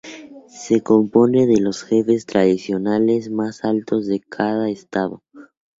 [0.47, 5.21] Se compone de los jefes tradicionales más altos de cada estado.